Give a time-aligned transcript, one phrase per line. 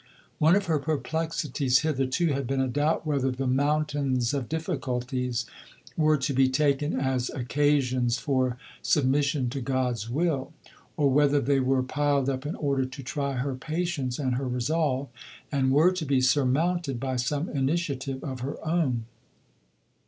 [0.39, 5.45] One of her perplexities hitherto had been a doubt whether the "mountains of difficulties"
[5.95, 10.53] were to be taken as occasions for submission to God's will,
[10.97, 15.07] or whether they were piled up in order to try her patience and her resolve,
[15.51, 19.05] and were to be surmounted by some initiative of her own.